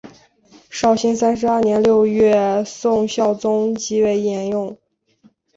[0.71, 4.75] 绍兴三十二年六月宋孝宗即位沿用。